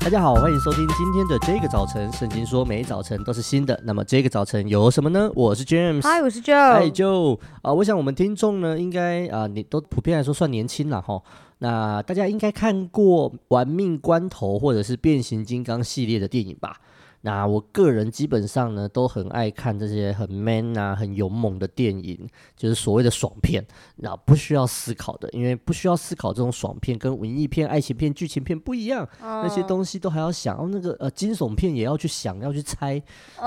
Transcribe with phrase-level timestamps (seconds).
[0.00, 2.10] 大家好，欢迎收听今天的这个早晨。
[2.12, 3.78] 圣经说，每早晨都是新的。
[3.84, 5.30] 那么这个早晨有什么呢？
[5.34, 7.72] 我是 James，嗨，我是 Joe，嗨 Joe 啊。
[7.72, 11.20] 我想我们听众呢，应该啊，你都普遍来说算年轻了哈。
[11.58, 16.80] 那大家应该看过《玩命关头》或者是《变形金刚》系列的电影吧？
[17.22, 33.02] 那我个人基本上呢，都很爱看这些很 man 啊、很勇猛的电影，就是所谓的爽片，那不需要思考的，因为不需要思考这种爽片跟文艺片、爱情片、剧情片不一样，哦、那些东西都还要想，哦，那个呃惊悚片也要去想，要去猜，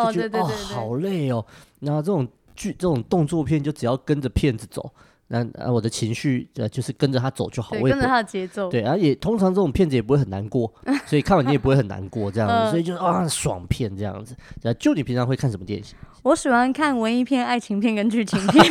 [0.05, 1.45] 就觉得哦，好累哦。
[1.79, 4.91] 那这种剧、这种动作片就只要跟着片子走。
[5.33, 8.69] 那啊，我的情绪呃，就是跟着他走就好，我也跟着他的节奏。
[8.69, 10.69] 对，而、啊、也通常这种片子也不会很难过，
[11.07, 14.35] 所以看完你也不会很难过这样子，呃、所以就是啊，爽片这样子。
[14.77, 15.85] 就你平常会看什么电影？
[16.23, 18.63] 我喜欢看文艺片、爱情片跟剧情片。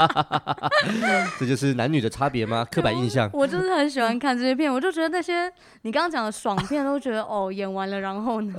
[1.40, 2.64] 这就是男女的差别吗？
[2.70, 3.28] 刻板印象。
[3.32, 5.50] 我就是很喜欢看这些片，我就觉得那些
[5.82, 8.52] 你刚刚讲的爽片，都觉得哦，演完了然后呢？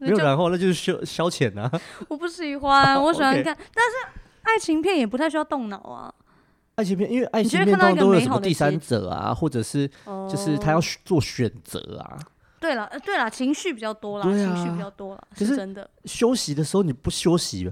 [0.00, 1.70] 没有然后，那就是消消遣啊。
[2.08, 6.12] 我不喜欢，我喜欢看，但是爱情片也不太需要动脑啊。
[6.76, 9.88] 爱情片，因为爱情片当中都有什么第三者啊，或者是
[10.28, 12.18] 就是他要做选择啊。
[12.60, 15.88] 对了，对了，情绪比较多啦，情绪比较多了，是真的。
[16.06, 17.70] 休息的时候你不休息，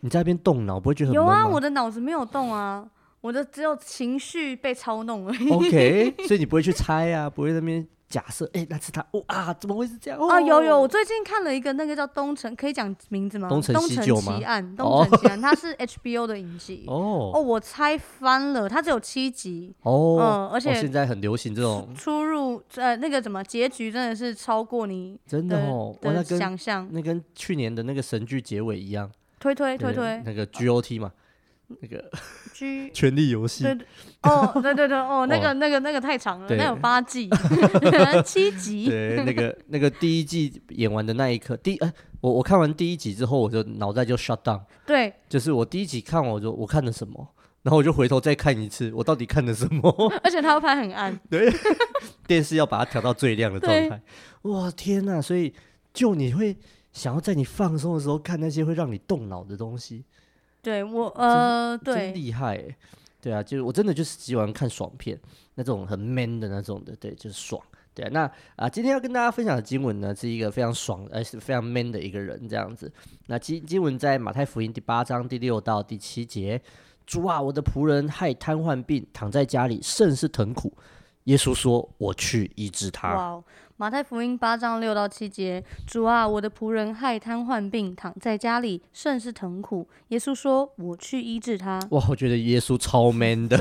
[0.00, 1.14] 你在那边动脑，不会觉得很？
[1.14, 2.88] 有啊，我的脑子没有动啊，
[3.20, 5.50] 我的只有情绪被操弄而已。
[5.50, 7.86] OK， 所以你不会去猜啊，不会在那边。
[8.10, 10.18] 假设哎，那是他哦啊，怎么会是这样？
[10.20, 13.48] 哦、啊，有有，我最近看了一个那个叫《东城》，可以讲名字吗？
[13.48, 16.84] 东城西城奇案，东城奇案，它是 HBO 的影集。
[16.90, 17.30] 哦。
[17.32, 19.72] 哦，我猜翻了，它只有七集。
[19.82, 29.08] 哦，嗯，而且现在很流行这种出入呃那个什么结局真的是超过你真的哦的想象，那跟去年的那个神剧结尾一样，
[29.38, 30.20] 推推推推。
[30.26, 31.12] 那个 GOT 嘛。
[31.80, 32.10] 那个
[32.52, 33.64] G 权力游戏
[34.22, 37.28] 哦，对对对哦，那个那个那个太长了，那有八季，
[38.24, 38.88] 七集。
[38.88, 44.60] 对，那个那个第一季演完的那一刻，第呃，我我看完第一集之后，我就脑袋就 shut down。
[44.86, 49.90] 对，就是我第一集看完，我就我看了什么，然后我就回头再看一次，我到底看了什么？
[50.22, 51.50] 而且它会拍很暗，对，
[52.26, 54.02] 电视要把它调到最亮的状态。
[54.42, 55.20] 哇天呐！
[55.22, 55.54] 所以
[55.92, 56.56] 就你会
[56.92, 60.04] 想要在你放松的时候看那些会让你动脑的东西。
[60.62, 62.76] 对我呃，对，真厉害欸，
[63.20, 65.18] 对啊，就是我真的就是喜欢看爽片，
[65.54, 67.60] 那种很 man 的那种的，对，就是爽，
[67.94, 68.10] 对啊。
[68.12, 72.92] 那啊，今天要跟大家分享的经文呢，是一个非常爽，而是非常 man 的一个人这样子。
[73.26, 76.60] 那经经文在马太福音第八章第六到第七节，
[77.06, 80.72] 主啊，我的仆人害瘫痪病，躺在家里，甚是疼苦。
[81.24, 83.42] 耶稣说：“我去医治他。”哇，
[83.80, 89.88] 马太福音八章六到七节，主啊，我的仆人害瘫患病，躺在家里，甚是疼苦。
[90.08, 93.56] 耶稣说：“我去医治他。”哇，我觉得耶稣超 man 的。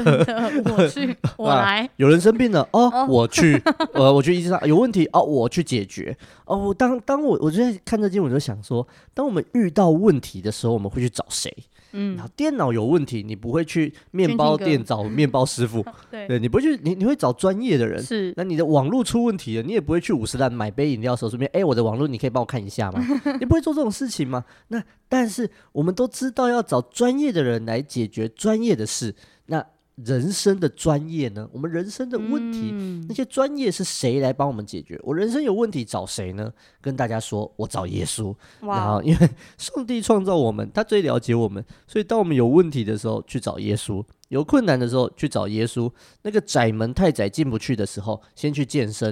[0.76, 1.90] 我去，我来。
[1.96, 3.64] 有人生病了哦，哦我去，
[3.94, 4.60] 呃，我去医治他。
[4.68, 6.18] 有问题哦，我去解决。
[6.44, 11.50] 哦，当当我我就在看这经文，我就想说，当我们遇到问题的时候，我们会去找谁？
[11.92, 18.02] 嗯，然后电脑有问题，你不会去面包店找面包师傅， 对，对，你不会去，你你会找专业的人。
[18.02, 23.04] 是，那你的网络出问题了，你也不会去五十岚买杯饮料的时候顺便，哎，我的网络你可以帮我看一下吗？
[23.40, 24.46] 你不会做这种事情吗？
[24.68, 29.16] 那但是我们都知道要找专业的人来解决专业的事，
[29.48, 29.66] 那。
[30.06, 31.48] 人生的专业呢？
[31.52, 35.00] 我们人生的问题，嗯、那些专业是谁来帮我们解决？
[35.04, 36.52] 我人生有问题找谁呢？
[36.80, 38.34] 跟大家说，我找耶稣。
[38.62, 45.92] 哇然后，因为上帝创造我们，他最了解我们，所以当我们有问题的时候，去找耶稣；有困难的时候，去找耶稣。
[46.22, 49.12] 那个窄门太窄进不去的时候，先去健身，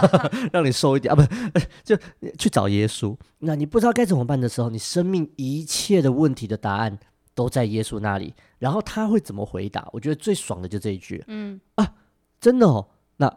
[0.52, 1.16] 让你瘦一点啊！
[1.16, 1.96] 不，就
[2.38, 3.16] 去找耶稣。
[3.38, 6.98] 那你不知道该怎么办的时候，你生命一切的问题的答案。
[7.36, 9.86] 都在耶稣那里，然后他会怎么回答？
[9.92, 11.86] 我觉得最爽的就这一句，嗯啊，
[12.40, 12.88] 真的哦，
[13.18, 13.30] 那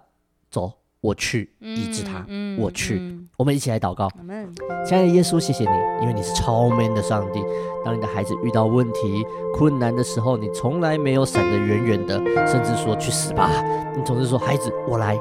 [0.49, 0.71] 走，
[1.01, 4.09] 我去医治他，嗯嗯、我去，嗯、我们一起来祷告。
[4.27, 4.55] 嗯、
[4.85, 7.43] 亲爱的耶稣，谢谢你，因为你是超 man 的上帝。
[7.83, 12.17] 当你的孩子遇到问题、困难的时候，你从来没有闪得远远的，
[12.47, 13.49] 甚至说去死吧，
[13.95, 15.15] 你总是说孩子，我来。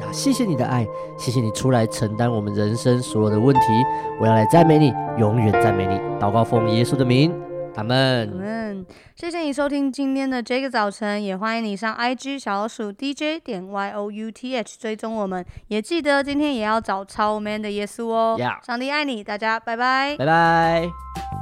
[0.00, 0.88] 啊，谢谢你的爱，
[1.18, 3.60] 谢谢你出来承担我们人生所有的问题。
[4.18, 5.94] 我要来赞美你，永远赞美你。
[6.18, 7.30] 祷告奉耶稣的名。
[7.76, 8.86] 阿门，阿门。
[9.14, 18.36] 谢谢你收听今天的这个早晨，也欢迎你上 IG 小老鼠 DJ 点 YOUTH 追踪我们，也记得今天也要找超 man 的耶稣哦。
[18.64, 21.41] 上帝爱你，大家拜拜，拜拜。